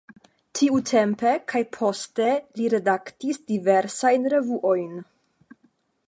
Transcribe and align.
Tiutempe 0.59 1.33
kaj 1.51 1.59
poste 1.75 2.29
li 2.61 2.69
redaktis 2.75 3.39
diversajn 3.51 4.25
revuojn. 4.35 4.97